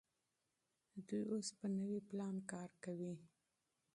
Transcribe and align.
دوی 1.07 1.23
اوس 1.31 1.47
په 1.59 1.65
نوي 1.77 1.99
پلان 2.09 2.35
کار 2.51 2.69
کوي. 2.83 3.15